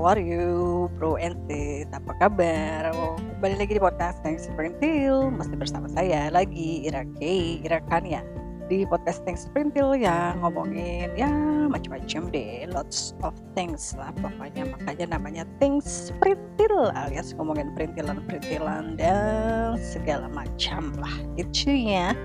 how 0.00 0.16
are 0.16 0.24
you 0.24 0.88
bro 0.96 1.20
and 1.20 1.36
sis 1.44 1.84
apa 1.92 2.16
kabar? 2.16 2.88
Oh, 2.96 3.20
kembali 3.36 3.60
lagi 3.60 3.76
di 3.76 3.82
podcast 3.84 4.16
Thanks 4.24 4.48
Sprintil 4.48 5.28
masih 5.28 5.60
bersama 5.60 5.92
saya 5.92 6.32
lagi 6.32 6.88
Ira 6.88 7.04
K 7.20 7.60
Ira 7.60 7.84
Kania 7.84 8.24
di 8.72 8.88
podcast 8.88 9.20
Thanks 9.28 9.44
Sprintil 9.44 9.92
yang 10.00 10.40
ngomongin 10.40 11.12
ya 11.20 11.28
macam-macam 11.68 12.32
deh 12.32 12.64
lots 12.72 13.12
of 13.20 13.36
things 13.52 13.92
lah 14.00 14.08
pokoknya. 14.24 14.72
Makanya 14.72 15.20
namanya 15.20 15.44
Things 15.60 15.84
Sprintil 15.84 16.96
alias 16.96 17.36
ngomongin 17.36 17.68
perintilan-perintilan 17.76 18.96
dan 18.96 19.76
segala 19.76 20.32
macam 20.32 20.96
lah. 20.96 21.12
Itu 21.36 21.76
ya. 21.76 22.16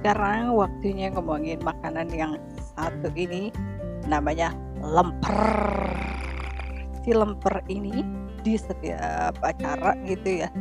Sekarang 0.00 0.56
waktunya 0.56 1.12
ngomongin 1.12 1.60
makanan 1.60 2.08
yang 2.08 2.40
satu 2.72 3.12
ini 3.12 3.52
namanya 4.08 4.56
lemper 4.80 6.07
si 7.08 7.16
lemper 7.16 7.64
ini 7.72 8.04
di 8.44 8.60
setiap 8.60 9.40
acara 9.40 9.96
gitu 10.04 10.44
ya. 10.44 10.52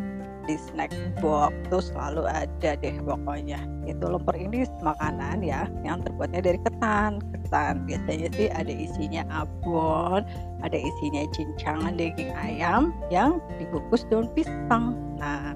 Di 0.47 0.55
snack 0.55 0.95
box 1.19 1.51
tuh 1.67 1.83
selalu 1.83 2.23
ada 2.23 2.79
deh 2.79 2.95
pokoknya. 3.03 3.59
Itu 3.83 4.07
lemper 4.07 4.39
ini 4.39 4.63
makanan 4.79 5.43
ya 5.43 5.67
yang 5.83 5.99
terbuatnya 6.07 6.39
dari 6.39 6.55
ketan. 6.63 7.19
Ketan 7.35 7.83
biasanya 7.83 8.31
sih 8.31 8.47
ada 8.47 8.71
isinya 8.71 9.27
abon 9.27 10.23
ada 10.63 10.77
isinya 10.79 11.27
cincangan 11.35 11.99
daging 11.99 12.31
ayam 12.31 12.95
yang 13.11 13.43
dibungkus 13.59 14.07
daun 14.07 14.31
pisang. 14.31 14.95
Nah 15.19 15.51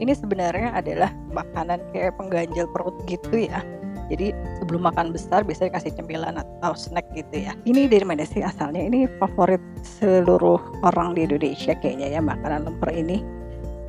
ini 0.00 0.16
sebenarnya 0.16 0.72
adalah 0.72 1.12
makanan 1.36 1.84
kayak 1.92 2.16
pengganjal 2.16 2.64
perut 2.72 2.96
gitu 3.04 3.44
ya 3.44 3.60
jadi 4.10 4.34
sebelum 4.58 4.90
makan 4.90 5.14
besar 5.14 5.46
biasanya 5.46 5.78
kasih 5.78 5.94
cemilan 5.94 6.42
atau 6.42 6.74
snack 6.74 7.06
gitu 7.14 7.46
ya. 7.46 7.54
Ini 7.62 7.86
dari 7.86 8.02
mana 8.02 8.26
sih 8.26 8.42
asalnya? 8.42 8.82
Ini 8.82 9.06
favorit 9.22 9.62
seluruh 9.80 10.58
orang 10.82 11.14
di 11.14 11.30
Indonesia 11.30 11.78
kayaknya 11.78 12.18
ya 12.18 12.20
makanan 12.20 12.66
lemper 12.66 12.90
ini. 12.90 13.22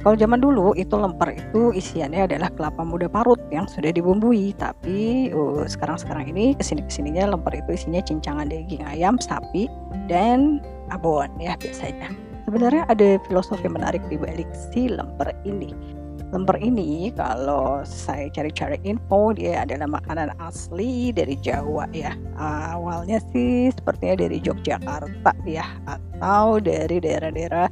Kalau 0.02 0.18
zaman 0.18 0.42
dulu 0.42 0.74
itu 0.74 0.98
lemper 0.98 1.38
itu 1.38 1.74
isiannya 1.78 2.26
adalah 2.26 2.50
kelapa 2.58 2.82
muda 2.82 3.06
parut 3.06 3.38
yang 3.54 3.70
sudah 3.70 3.94
dibumbui. 3.94 4.54
Tapi 4.58 5.30
uh, 5.30 5.66
sekarang-sekarang 5.66 6.30
ini 6.34 6.58
ke 6.58 6.66
sini 6.66 6.82
ke 6.86 6.90
sininya 6.94 7.34
lemper 7.34 7.58
itu 7.58 7.78
isinya 7.78 8.02
cincangan 8.02 8.50
daging 8.50 8.82
ayam, 8.86 9.22
sapi, 9.22 9.70
dan 10.10 10.62
abon 10.90 11.30
ya 11.38 11.54
biasanya. 11.58 12.10
Sebenarnya 12.50 12.90
ada 12.90 13.22
filosofi 13.30 13.70
menarik 13.70 14.02
di 14.10 14.18
balik 14.18 14.50
si 14.74 14.90
lemper 14.90 15.38
ini 15.46 16.01
lemper 16.32 16.58
ini 16.64 17.12
kalau 17.12 17.84
saya 17.84 18.32
cari-cari 18.32 18.80
info 18.88 19.36
dia 19.36 19.68
adalah 19.68 19.88
makanan 20.00 20.32
asli 20.40 21.12
dari 21.12 21.36
Jawa 21.38 21.92
ya. 21.92 22.16
Awalnya 22.40 23.20
sih 23.36 23.70
sepertinya 23.76 24.24
dari 24.24 24.40
Yogyakarta 24.40 25.36
ya 25.44 25.68
atau 25.86 26.58
dari 26.64 27.04
daerah-daerah 27.04 27.68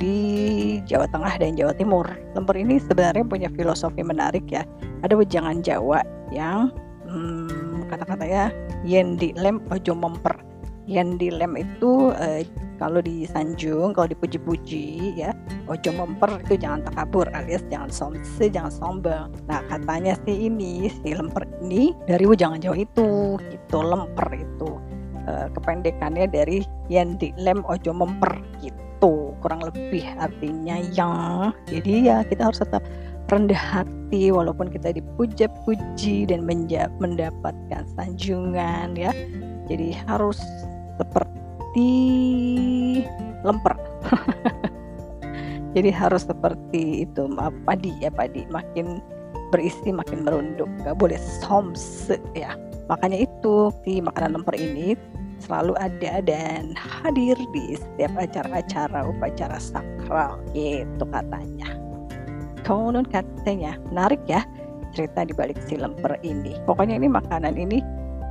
di 0.00 0.16
Jawa 0.88 1.04
Tengah 1.12 1.36
dan 1.36 1.60
Jawa 1.60 1.76
Timur. 1.76 2.08
Lemper 2.32 2.56
ini 2.56 2.80
sebenarnya 2.80 3.24
punya 3.28 3.52
filosofi 3.52 4.00
menarik 4.00 4.48
ya. 4.48 4.64
Ada 5.04 5.12
wejangan 5.12 5.60
Jawa 5.60 6.00
yang 6.32 6.72
hmm, 7.04 7.84
kata-katanya 7.92 8.48
yen 8.80 9.20
di 9.20 9.36
lem 9.36 9.60
ojo 9.68 9.92
memper 9.92 10.49
yen 10.90 11.14
di 11.14 11.30
lem 11.30 11.54
itu 11.54 12.10
eh, 12.18 12.42
kalau 12.82 12.98
disanjung, 13.04 13.94
kalau 13.94 14.08
dipuji-puji 14.10 15.14
ya, 15.14 15.30
ojo 15.68 15.90
memper 15.94 16.40
itu 16.42 16.56
jangan 16.58 16.82
takabur 16.88 17.28
alias 17.36 17.62
jangan 17.70 17.92
somse, 17.92 18.50
jangan 18.50 18.72
sombong. 18.72 19.28
Nah 19.46 19.60
katanya 19.70 20.18
sih 20.26 20.50
ini 20.50 20.88
si 20.88 21.12
lemper 21.14 21.46
ini 21.62 21.94
dari 22.10 22.24
jangan 22.34 22.58
jauh 22.58 22.74
itu, 22.74 23.36
itu 23.52 23.78
lemper 23.78 24.28
itu. 24.32 24.70
E, 25.28 25.52
kependekannya 25.52 26.26
dari 26.32 26.64
yang 26.88 27.20
di 27.20 27.36
lem 27.36 27.60
ojo 27.68 27.92
memper 27.92 28.40
gitu 28.64 29.36
kurang 29.44 29.60
lebih 29.60 30.04
artinya 30.16 30.80
yang 30.96 31.52
jadi 31.68 31.92
ya 32.00 32.16
kita 32.24 32.48
harus 32.48 32.64
tetap 32.64 32.80
rendah 33.28 33.60
hati 33.60 34.32
walaupun 34.32 34.72
kita 34.72 34.96
dipuja-puji 34.96 36.26
dan 36.32 36.48
mendapatkan 36.98 37.84
sanjungan 37.94 38.96
ya. 38.96 39.12
Jadi 39.70 39.94
harus 40.02 40.42
seperti 41.00 41.90
lemper. 43.40 43.74
Jadi 45.74 45.90
harus 45.94 46.26
seperti 46.26 47.06
itu, 47.06 47.30
padi 47.64 47.94
ya 48.02 48.10
padi, 48.12 48.44
makin 48.50 49.00
berisi 49.54 49.94
makin 49.94 50.26
merunduk, 50.26 50.68
nggak 50.84 50.98
boleh 50.98 51.18
soms 51.40 52.10
ya. 52.34 52.54
Makanya 52.90 53.22
itu 53.22 53.70
si 53.86 54.02
makanan 54.02 54.42
lemper 54.42 54.58
ini 54.58 54.98
selalu 55.40 55.78
ada 55.80 56.20
dan 56.20 56.76
hadir 56.76 57.38
di 57.54 57.78
setiap 57.78 58.12
acara-acara 58.18 59.08
upacara 59.08 59.58
sakral 59.62 60.42
gitu 60.52 61.04
katanya. 61.08 61.70
Konon 62.66 63.06
katanya 63.08 63.78
menarik 63.90 64.20
ya 64.26 64.44
cerita 64.92 65.22
di 65.22 65.32
balik 65.34 65.58
si 65.64 65.78
lemper 65.78 66.18
ini. 66.26 66.58
Pokoknya 66.66 66.98
ini 66.98 67.08
makanan 67.08 67.54
ini 67.56 67.78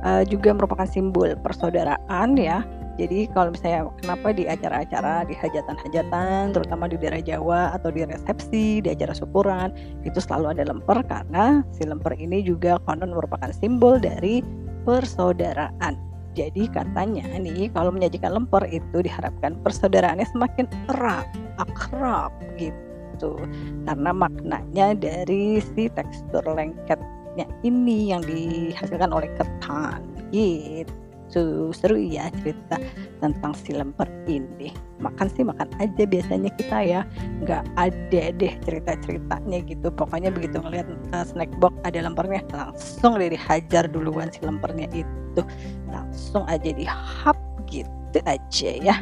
uh, 0.04 0.22
juga 0.26 0.52
merupakan 0.56 0.86
simbol 0.86 1.32
persaudaraan 1.40 2.36
ya 2.36 2.64
jadi 3.00 3.32
kalau 3.32 3.56
misalnya 3.56 3.88
kenapa 4.04 4.28
di 4.36 4.44
acara-acara, 4.44 5.24
di 5.24 5.32
hajatan-hajatan, 5.32 6.52
terutama 6.52 6.84
di 6.84 7.00
daerah 7.00 7.24
Jawa 7.24 7.72
atau 7.72 7.88
di 7.88 8.04
resepsi, 8.04 8.84
di 8.84 8.88
acara 8.92 9.16
syukuran, 9.16 9.72
itu 10.04 10.20
selalu 10.20 10.52
ada 10.52 10.68
lemper 10.68 11.00
karena 11.08 11.64
si 11.72 11.88
lemper 11.88 12.12
ini 12.20 12.44
juga 12.44 12.76
konon 12.84 13.16
merupakan 13.16 13.48
simbol 13.56 13.96
dari 13.96 14.44
persaudaraan. 14.84 15.96
Jadi 16.36 16.68
katanya 16.68 17.24
nih 17.40 17.72
kalau 17.72 17.88
menyajikan 17.88 18.36
lemper 18.36 18.68
itu 18.68 19.00
diharapkan 19.00 19.56
persaudaraannya 19.64 20.28
semakin 20.28 20.68
erat, 20.92 21.24
akrab 21.56 22.36
gitu. 22.60 23.40
Karena 23.88 24.12
maknanya 24.12 24.92
dari 24.92 25.56
si 25.58 25.88
tekstur 25.88 26.44
ini 27.62 28.12
yang 28.12 28.22
dihasilkan 28.24 29.10
oleh 29.12 29.30
ketan. 29.36 30.00
Gitu. 30.32 31.70
Seru 31.70 31.94
ya 31.94 32.26
cerita 32.42 32.74
tentang 33.22 33.54
si 33.54 33.70
lemper 33.70 34.10
ini. 34.26 34.74
Makan 34.98 35.30
sih 35.30 35.46
makan 35.46 35.70
aja 35.78 36.02
biasanya 36.02 36.50
kita 36.58 36.78
ya. 36.82 37.00
Nggak 37.46 37.62
ada 37.78 38.22
deh 38.34 38.54
cerita 38.66 38.98
ceritanya 39.06 39.58
gitu. 39.62 39.88
Pokoknya 39.94 40.34
begitu 40.34 40.58
ngeliat 40.58 40.90
uh, 41.14 41.22
snack 41.22 41.50
box 41.62 41.72
ada 41.86 42.02
lempernya 42.02 42.42
langsung 42.50 43.14
deh 43.14 43.30
dihajar 43.30 43.86
duluan 43.86 44.32
si 44.34 44.42
lempernya 44.42 44.90
itu. 44.90 45.42
Langsung 45.86 46.42
aja 46.50 46.74
dihap 46.74 47.38
gitu 47.70 48.18
aja 48.26 48.70
ya 48.82 48.96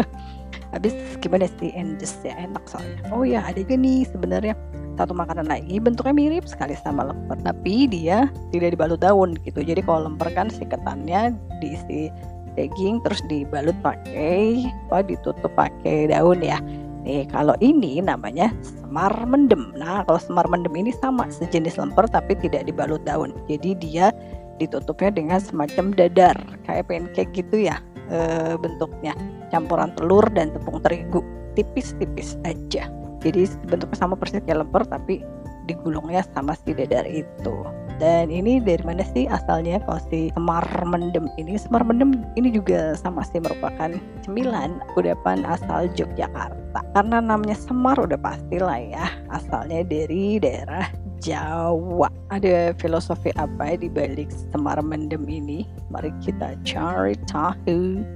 habis 0.72 0.94
gimana 1.22 1.48
sih? 1.58 1.72
Endes 1.74 2.16
ya 2.24 2.34
enak 2.36 2.64
soalnya. 2.68 3.00
Oh 3.12 3.24
ya 3.24 3.44
ada 3.44 3.58
juga 3.58 3.76
nih 3.76 4.04
sebenarnya. 4.08 4.54
Satu 4.98 5.14
makanan 5.14 5.46
lagi 5.46 5.78
bentuknya 5.78 6.10
mirip 6.10 6.44
sekali 6.50 6.74
sama 6.82 7.06
lemper 7.06 7.38
tapi 7.46 7.86
dia 7.86 8.26
tidak 8.50 8.74
dibalut 8.74 8.98
daun 8.98 9.38
gitu. 9.46 9.62
Jadi 9.62 9.78
kalau 9.86 10.10
lemper 10.10 10.26
kan 10.34 10.50
si 10.50 10.66
ketannya 10.66 11.38
diisi 11.62 12.10
daging 12.58 12.98
terus 13.06 13.22
dibalut 13.30 13.78
pakai 13.78 14.66
apa 14.90 15.06
ditutup 15.06 15.54
pakai 15.54 16.10
daun 16.10 16.42
ya. 16.42 16.58
Nih 17.06 17.30
kalau 17.30 17.54
ini 17.62 18.02
namanya 18.02 18.50
semar 18.60 19.14
mendem. 19.22 19.70
Nah 19.78 20.02
kalau 20.02 20.18
semar 20.18 20.50
mendem 20.50 20.74
ini 20.74 20.90
sama 20.98 21.30
sejenis 21.30 21.78
lemper 21.78 22.10
tapi 22.10 22.34
tidak 22.34 22.66
dibalut 22.66 23.00
daun. 23.06 23.30
Jadi 23.46 23.78
dia 23.78 24.10
ditutupnya 24.58 25.14
dengan 25.14 25.38
semacam 25.38 25.94
dadar 25.94 26.34
kayak 26.66 26.90
pancake 26.90 27.30
gitu 27.30 27.70
ya 27.70 27.78
e, 28.08 28.18
bentuknya. 28.60 29.12
Campuran 29.48 29.92
telur 29.96 30.24
dan 30.32 30.52
tepung 30.52 30.80
terigu. 30.84 31.24
Tipis-tipis 31.56 32.36
aja. 32.44 32.88
Jadi 33.24 33.42
bentuknya 33.66 33.98
sama 33.98 34.14
persis 34.14 34.44
kayak 34.44 34.66
lemper 34.66 34.86
tapi 34.86 35.24
digulungnya 35.68 36.24
sama 36.32 36.56
si 36.64 36.72
dadar 36.72 37.04
itu 37.04 37.54
dan 37.98 38.30
ini 38.30 38.62
dari 38.62 38.78
mana 38.86 39.02
sih 39.02 39.26
asalnya 39.26 39.82
kalau 39.82 39.98
si 40.06 40.30
semar 40.30 40.62
mendem? 40.86 41.26
Ini 41.34 41.58
semar 41.58 41.82
mendem 41.82 42.22
ini 42.38 42.54
juga 42.54 42.94
sama 42.94 43.26
sih 43.26 43.42
merupakan 43.42 43.90
cemilan 44.22 44.78
kudapan 44.94 45.42
asal 45.42 45.90
Yogyakarta. 45.98 46.80
Karena 46.94 47.18
namanya 47.18 47.58
semar 47.58 47.98
udah 47.98 48.18
pasti 48.22 48.62
lah 48.62 48.78
ya 48.78 49.06
asalnya 49.34 49.82
dari 49.82 50.38
daerah 50.38 50.86
Jawa. 51.18 52.06
Ada 52.30 52.70
filosofi 52.78 53.34
apa 53.34 53.74
di 53.74 53.90
balik 53.90 54.30
semar 54.54 54.78
mendem 54.78 55.26
ini? 55.26 55.66
Mari 55.90 56.14
kita 56.22 56.54
cari 56.62 57.18
tahu. 57.26 58.06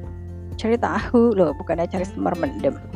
Cari 0.54 0.78
tahu 0.78 1.34
loh 1.34 1.50
bukannya 1.58 1.90
cari 1.90 2.06
semar 2.06 2.38
mendem. 2.38 2.78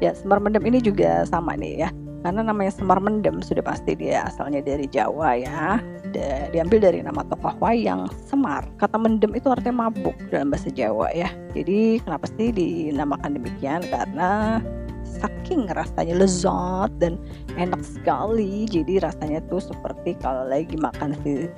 Ya 0.00 0.16
semar 0.16 0.40
mendem 0.40 0.64
ini 0.64 0.80
juga 0.80 1.28
sama 1.28 1.52
nih 1.60 1.84
ya 1.84 1.92
karena 2.20 2.44
namanya 2.44 2.72
semar 2.72 3.00
mendem 3.00 3.40
sudah 3.40 3.64
pasti 3.64 3.96
dia 3.96 4.28
asalnya 4.28 4.60
dari 4.60 4.84
Jawa 4.84 5.40
ya. 5.40 5.80
Da, 6.10 6.50
diambil 6.50 6.90
dari 6.90 7.00
nama 7.00 7.22
tokoh 7.22 7.54
wayang 7.62 8.10
Semar. 8.26 8.66
Kata 8.76 8.98
mendem 8.98 9.30
itu 9.32 9.46
artinya 9.46 9.88
mabuk 9.88 10.16
dalam 10.28 10.52
bahasa 10.52 10.68
Jawa 10.68 11.08
ya. 11.16 11.30
Jadi 11.56 12.02
kenapa 12.02 12.26
sih 12.36 12.52
dinamakan 12.52 13.40
demikian? 13.40 13.80
Karena 13.88 14.60
saking 15.06 15.66
rasanya 15.72 16.14
lezat 16.20 16.90
dan 17.00 17.16
enak 17.56 17.80
sekali. 17.82 18.68
Jadi 18.68 19.00
rasanya 19.00 19.40
tuh 19.48 19.62
seperti 19.62 20.18
kalau 20.20 20.44
lagi 20.44 20.76
makan 20.76 21.16
si 21.24 21.48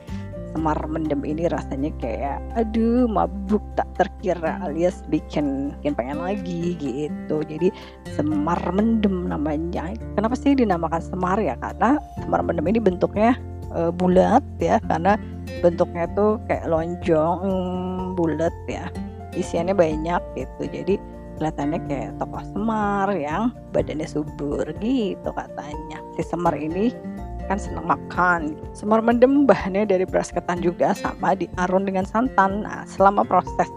semar 0.53 0.79
mendem 0.85 1.25
ini 1.25 1.49
rasanya 1.49 1.91
kayak 1.99 2.39
aduh 2.55 3.09
mabuk 3.09 3.65
tak 3.75 3.89
terkira 3.97 4.61
alias 4.63 5.01
bikin 5.09 5.73
bikin 5.81 5.97
pengen 5.97 6.21
lagi 6.21 6.77
gitu. 6.77 7.41
Jadi 7.45 7.73
semar 8.13 8.61
mendem 8.71 9.33
namanya. 9.33 9.97
Kenapa 10.15 10.37
sih 10.37 10.53
dinamakan 10.53 11.01
semar 11.01 11.41
ya? 11.41 11.57
Karena 11.59 11.97
semar 12.21 12.45
mendem 12.45 12.69
ini 12.69 12.79
bentuknya 12.79 13.35
e, 13.73 13.89
bulat 13.91 14.45
ya. 14.61 14.77
Karena 14.87 15.17
bentuknya 15.65 16.05
tuh 16.13 16.39
kayak 16.47 16.69
lonjong 16.69 17.37
mm, 17.43 18.03
bulat 18.15 18.55
ya. 18.69 18.93
Isiannya 19.33 19.73
banyak 19.73 20.21
gitu. 20.37 20.63
Jadi 20.69 20.95
kelihatannya 21.41 21.79
kayak 21.89 22.11
tokoh 22.21 22.45
semar 22.53 23.09
yang 23.17 23.51
badannya 23.73 24.05
subur 24.05 24.69
gitu 24.79 25.31
katanya. 25.33 25.99
Si 26.15 26.23
semar 26.23 26.55
ini 26.55 26.93
kan 27.53 27.61
senang 27.61 27.85
makan. 27.85 28.57
Semur 28.73 29.05
mendem 29.05 29.45
bahannya 29.45 29.85
dari 29.85 30.09
beras 30.09 30.33
ketan 30.33 30.65
juga 30.65 30.97
sama 30.97 31.37
diaron 31.37 31.85
dengan 31.85 32.09
santan. 32.09 32.65
Nah, 32.65 32.89
selama 32.89 33.29
proses 33.29 33.69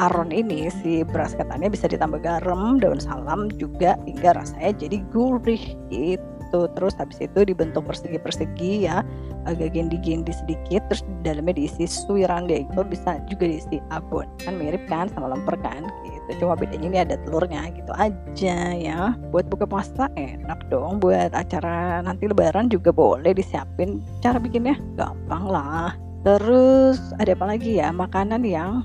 aron 0.00 0.32
ini 0.32 0.72
si 0.72 1.04
beras 1.04 1.36
ketannya 1.36 1.68
bisa 1.68 1.84
ditambah 1.84 2.24
garam, 2.24 2.80
daun 2.80 2.96
salam 2.96 3.52
juga 3.60 4.00
hingga 4.08 4.40
rasanya 4.40 4.72
jadi 4.80 5.04
gurih 5.12 5.60
gitu. 5.92 6.29
Terus 6.52 6.94
habis 6.98 7.22
itu 7.22 7.46
dibentuk 7.46 7.86
persegi-persegi 7.86 8.90
ya, 8.90 9.06
agak 9.46 9.74
gendi-gendi 9.76 10.34
sedikit. 10.34 10.82
Terus 10.90 11.02
di 11.06 11.14
dalamnya 11.22 11.54
diisi 11.60 11.86
suiran 11.86 12.50
deh, 12.50 12.66
itu 12.66 12.80
bisa 12.86 13.22
juga 13.30 13.46
diisi 13.46 13.78
abon. 13.94 14.26
Kan 14.42 14.58
mirip 14.58 14.82
kan 14.90 15.06
sama 15.14 15.30
lemper 15.30 15.54
kan 15.62 15.86
gitu. 16.06 16.46
Cuma 16.46 16.54
bedanya 16.54 16.86
ini 16.86 16.98
ada 17.02 17.14
telurnya 17.26 17.70
gitu 17.74 17.92
aja 17.94 18.58
ya. 18.74 19.14
Buat 19.34 19.50
buka 19.50 19.66
puasa 19.66 20.10
enak 20.18 20.58
dong. 20.70 20.98
Buat 21.02 21.34
acara 21.34 22.02
nanti 22.02 22.30
lebaran 22.30 22.70
juga 22.70 22.90
boleh 22.94 23.34
disiapin 23.34 24.02
cara 24.24 24.38
bikinnya. 24.38 24.78
Gampang 24.98 25.44
lah. 25.50 25.94
Terus 26.20 27.00
ada 27.16 27.32
apa 27.32 27.56
lagi 27.56 27.80
ya? 27.80 27.88
Makanan 27.90 28.44
yang 28.44 28.84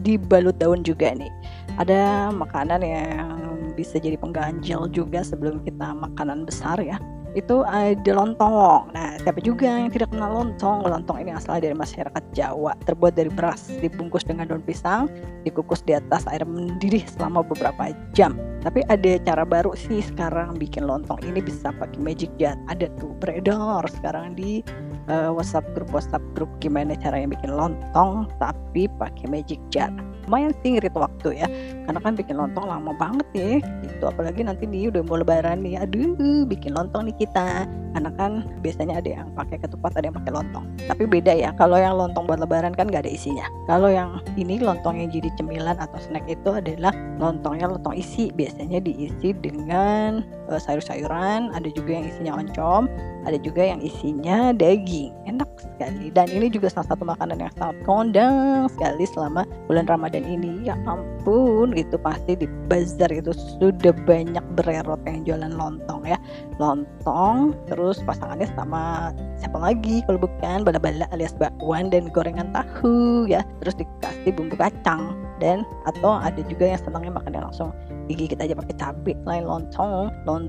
dibalut 0.00 0.56
daun 0.56 0.80
juga 0.80 1.12
nih. 1.12 1.28
Ada 1.76 2.32
makanan 2.32 2.80
yang 2.84 3.39
bisa 3.80 3.96
jadi 3.96 4.20
pengganjil 4.20 4.92
juga 4.92 5.24
sebelum 5.24 5.64
kita 5.64 5.96
makanan 5.96 6.44
besar 6.44 6.76
ya 6.84 7.00
itu 7.38 7.62
ada 7.62 8.10
lontong. 8.10 8.90
Nah, 8.90 9.14
siapa 9.22 9.38
juga 9.38 9.70
yang 9.70 9.90
tidak 9.94 10.10
kenal 10.10 10.34
lontong? 10.34 10.82
Lontong 10.82 11.22
ini 11.22 11.30
asal 11.30 11.62
dari 11.62 11.78
masyarakat 11.78 12.22
Jawa, 12.34 12.74
terbuat 12.82 13.14
dari 13.14 13.30
beras, 13.30 13.70
dibungkus 13.78 14.26
dengan 14.26 14.50
daun 14.50 14.62
pisang, 14.66 15.06
dikukus 15.46 15.82
di 15.86 15.94
atas 15.94 16.26
air 16.26 16.42
mendidih 16.42 17.06
selama 17.06 17.46
beberapa 17.46 17.94
jam. 18.18 18.34
Tapi 18.60 18.82
ada 18.90 19.16
cara 19.24 19.46
baru 19.46 19.72
sih 19.78 20.04
sekarang 20.04 20.58
bikin 20.58 20.84
lontong 20.84 21.22
ini 21.24 21.40
bisa 21.40 21.70
pakai 21.70 22.02
magic 22.02 22.34
jar. 22.36 22.58
Ada 22.68 22.90
tuh 22.98 23.14
beredar 23.22 23.86
sekarang 23.88 24.34
di 24.34 24.60
uh, 25.08 25.30
WhatsApp 25.32 25.64
grup 25.72 25.90
WhatsApp 25.94 26.22
grup 26.36 26.50
gimana 26.60 26.98
caranya 26.98 27.32
bikin 27.32 27.56
lontong 27.56 28.28
tapi 28.36 28.90
pakai 29.00 29.26
magic 29.30 29.60
jar 29.72 29.88
lumayan 30.30 30.54
sih 30.62 30.78
ngirit 30.78 30.94
waktu 30.94 31.42
ya. 31.42 31.50
Karena 31.90 31.98
kan 31.98 32.14
bikin 32.14 32.38
lontong 32.38 32.70
lama 32.70 32.94
banget 32.94 33.26
ya 33.34 33.58
itu 33.82 34.04
apalagi 34.06 34.46
nanti 34.46 34.62
nih 34.62 34.94
udah 34.94 35.02
mau 35.02 35.18
lebaran 35.18 35.66
nih 35.66 35.82
aduh 35.82 36.46
bikin 36.46 36.70
lontong 36.70 37.10
nih 37.10 37.26
kita. 37.26 37.66
Karena 37.90 38.14
kan 38.14 38.46
biasanya 38.62 39.02
ada 39.02 39.10
yang 39.10 39.34
pakai 39.34 39.58
ketupat 39.58 39.98
ada 39.98 40.06
yang 40.06 40.14
pakai 40.14 40.30
lontong. 40.30 40.62
Tapi 40.86 41.10
beda 41.10 41.34
ya 41.34 41.50
kalau 41.58 41.74
yang 41.74 41.98
lontong 41.98 42.30
buat 42.30 42.38
lebaran 42.38 42.70
kan 42.78 42.86
gak 42.86 43.02
ada 43.02 43.10
isinya. 43.10 43.50
Kalau 43.66 43.90
yang 43.90 44.22
ini 44.38 44.62
lontong 44.62 45.02
yang 45.02 45.10
jadi 45.10 45.26
cemilan 45.34 45.74
atau 45.74 45.98
snack 45.98 46.22
itu 46.30 46.54
adalah 46.54 46.94
lontongnya 47.18 47.66
lontong 47.66 47.98
isi. 47.98 48.30
Biasanya 48.30 48.78
diisi 48.78 49.34
dengan 49.34 50.22
uh, 50.50 50.60
sayur-sayuran 50.60 51.54
ada 51.54 51.68
juga 51.72 51.96
yang 52.02 52.06
isinya 52.10 52.32
oncom 52.36 52.90
ada 53.28 53.36
juga 53.40 53.62
yang 53.64 53.80
isinya 53.84 54.52
daging. 54.56 55.12
Enak 55.28 55.48
sekali. 55.60 56.08
Dan 56.12 56.28
ini 56.32 56.48
juga 56.48 56.72
salah 56.72 56.96
satu 56.96 57.04
makanan 57.04 57.40
yang 57.40 57.52
sangat 57.56 57.76
kondang 57.84 58.68
sekali 58.72 59.04
selama 59.04 59.44
bulan 59.68 59.84
Ramadan 59.88 60.24
dan 60.24 60.24
ini. 60.26 60.64
Ya 60.64 60.74
ampun 60.88 61.76
itu 61.76 61.96
pasti 62.00 62.36
di 62.36 62.46
bazar 62.68 63.12
itu 63.12 63.32
sudah 63.60 63.92
banyak 64.08 64.42
bererot 64.56 65.00
yang 65.04 65.24
jualan 65.24 65.52
lontong 65.52 66.02
ya. 66.08 66.16
Lontong 66.56 67.52
terus 67.68 68.00
pasangannya 68.04 68.48
sama 68.56 69.12
siapa 69.36 69.56
lagi 69.60 70.04
kalau 70.08 70.20
bukan 70.20 70.64
bala-bala 70.64 71.08
alias 71.12 71.36
bakwan 71.36 71.92
dan 71.92 72.08
gorengan 72.12 72.52
tahu 72.56 73.28
ya. 73.28 73.44
Terus 73.60 73.76
dikasih 73.76 74.32
bumbu 74.32 74.56
kacang 74.56 75.16
dan 75.40 75.64
atau 75.88 76.20
ada 76.20 76.40
juga 76.48 76.76
yang 76.76 76.80
senangnya 76.80 77.12
makannya 77.16 77.40
langsung 77.40 77.72
digigit 78.10 78.36
aja 78.42 78.52
pakai 78.52 78.76
cabai 78.76 79.14
lain 79.24 79.44
lontong. 79.48 80.12
Lontong 80.28 80.39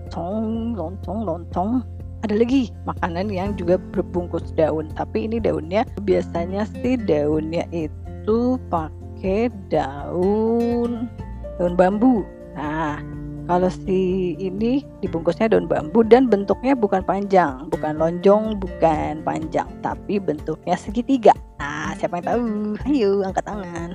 lontong 0.77 1.19
lontong 1.27 1.83
ada 2.21 2.37
lagi 2.37 2.69
makanan 2.85 3.33
yang 3.33 3.57
juga 3.57 3.81
berbungkus 3.91 4.53
daun 4.53 4.93
tapi 4.93 5.25
ini 5.25 5.41
daunnya 5.41 5.83
biasanya 6.05 6.69
sih 6.79 6.95
daunnya 6.95 7.65
itu 7.73 8.61
pakai 8.69 9.49
daun 9.73 11.09
daun 11.61 11.77
bambu. 11.77 12.25
Nah, 12.57 12.97
kalau 13.49 13.69
si 13.69 14.33
ini 14.37 14.85
dibungkusnya 15.01 15.51
daun 15.51 15.65
bambu 15.65 16.05
dan 16.05 16.29
bentuknya 16.29 16.77
bukan 16.77 17.01
panjang, 17.01 17.67
bukan 17.73 17.97
lonjong, 17.97 18.61
bukan 18.61 19.25
panjang, 19.25 19.67
tapi 19.81 20.21
bentuknya 20.21 20.77
segitiga. 20.77 21.33
Nah, 21.57 21.93
siapa 21.97 22.21
yang 22.21 22.27
tahu? 22.27 22.41
Ayo 22.89 23.11
angkat 23.25 23.45
tangan. 23.45 23.89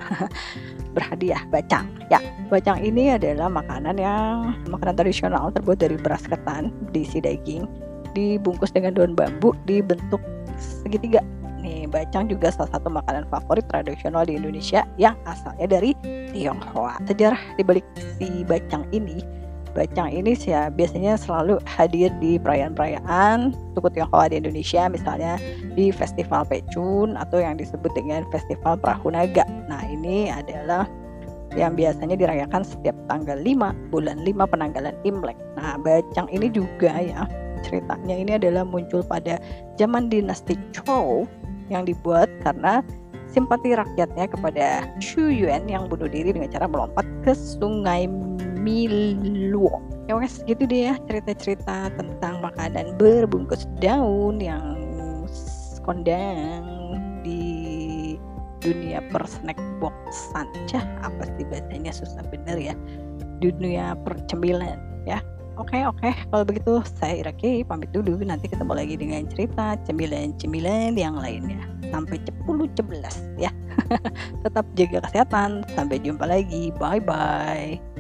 Berhadiah 0.95 1.43
bacang. 1.51 1.87
Ya, 2.11 2.19
bacang 2.51 2.83
ini 2.83 3.15
adalah 3.15 3.51
makanan 3.51 3.97
yang 3.99 4.55
makanan 4.71 4.95
tradisional 4.99 5.51
terbuat 5.55 5.79
dari 5.79 5.99
beras 5.99 6.27
ketan, 6.27 6.75
diisi 6.91 7.23
daging, 7.23 7.67
dibungkus 8.15 8.75
dengan 8.75 8.95
daun 8.99 9.13
bambu, 9.15 9.55
dibentuk 9.67 10.23
segitiga 10.57 11.21
nih 11.67 11.91
bacang 11.91 12.31
juga 12.31 12.55
salah 12.55 12.71
satu 12.71 12.87
makanan 12.87 13.27
favorit 13.27 13.67
tradisional 13.67 14.23
di 14.23 14.39
Indonesia 14.39 14.87
yang 15.03 15.19
asalnya 15.27 15.67
dari 15.67 15.99
Tionghoa 16.31 17.03
sejarah 17.11 17.43
dibalik 17.59 17.83
si 17.99 18.47
bacang 18.47 18.87
ini 18.95 19.27
bacang 19.77 20.09
ini 20.09 20.33
ya 20.41 20.73
biasanya 20.73 21.21
selalu 21.21 21.61
hadir 21.69 22.09
di 22.23 22.41
perayaan-perayaan 22.41 23.53
suku 23.77 23.93
Tionghoa 23.93 24.33
di 24.33 24.41
Indonesia 24.41 24.89
misalnya 24.89 25.37
di 25.77 25.93
Festival 25.93 26.49
Pecun 26.49 27.19
atau 27.21 27.45
yang 27.45 27.61
disebut 27.61 27.93
dengan 27.93 28.25
Festival 28.33 28.81
Perahu 28.81 29.13
Naga. 29.13 29.45
Nah, 29.69 29.85
ini 29.85 30.33
adalah 30.33 30.89
yang 31.53 31.77
biasanya 31.77 32.17
dirayakan 32.17 32.65
setiap 32.65 32.97
tanggal 33.13 33.37
5 33.37 33.93
bulan 33.93 34.25
5 34.25 34.49
penanggalan 34.49 34.97
Imlek. 35.05 35.37
Nah, 35.61 35.77
bacang 35.77 36.29
ini 36.33 36.49
juga 36.49 36.97
ya 36.97 37.29
ceritanya 37.65 38.17
ini 38.17 38.33
adalah 38.41 38.65
muncul 38.65 39.05
pada 39.05 39.37
zaman 39.77 40.09
dinasti 40.09 40.57
Chou 40.73 41.29
yang 41.69 41.87
dibuat 41.87 42.31
karena 42.47 42.85
simpati 43.27 43.75
rakyatnya 43.75 44.27
kepada 44.31 44.67
Chu 45.03 45.29
Yuan 45.29 45.67
yang 45.67 45.91
bunuh 45.91 46.09
diri 46.09 46.33
dengan 46.33 46.51
cara 46.51 46.67
melompat 46.71 47.05
ke 47.27 47.35
sungai 47.35 48.07
Miluo. 48.67 49.79
Ya 50.11 50.19
wes 50.19 50.43
gitu 50.51 50.67
deh 50.67 50.91
ya 50.91 50.95
cerita-cerita 51.07 51.91
tentang 51.95 52.43
makanan 52.43 52.99
berbungkus 52.99 53.71
daun 53.79 54.43
yang 54.43 54.75
kondang 55.87 56.67
di 57.23 58.19
dunia 58.59 58.99
per 59.15 59.23
snack 59.23 59.55
boxan. 59.79 60.51
Cah, 60.67 60.83
apa 61.07 61.31
sih 61.39 61.47
bahasanya 61.47 61.95
susah 61.95 62.27
bener 62.27 62.59
ya. 62.59 62.75
Dunia 63.39 63.95
percemilan 64.03 64.83
ya. 65.07 65.23
Oke 65.57 65.81
okay, 65.81 65.83
oke, 65.89 65.97
okay. 66.05 66.13
kalau 66.29 66.45
begitu 66.45 66.73
saya 67.01 67.25
Iraki 67.25 67.65
pamit 67.65 67.89
dulu. 67.89 68.21
Nanti 68.21 68.45
ketemu 68.45 68.77
lagi 68.77 68.95
dengan 69.01 69.25
cerita 69.25 69.81
cemilan-cemilan 69.89 71.01
yang 71.01 71.17
lainnya. 71.17 71.65
Sampai 71.89 72.21
10 72.21 72.45
11 72.77 73.41
ya. 73.41 73.49
Tetap 74.45 74.69
jaga 74.77 75.09
kesehatan. 75.09 75.65
Sampai 75.73 75.97
jumpa 76.05 76.29
lagi. 76.29 76.69
Bye 76.77 77.01
bye. 77.01 77.96